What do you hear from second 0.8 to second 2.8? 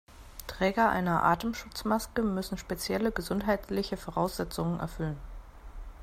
einer Atemschutzmaske müssen